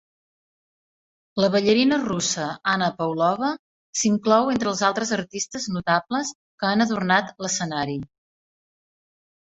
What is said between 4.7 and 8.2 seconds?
els altres artistes notables que han adornat l'escenari.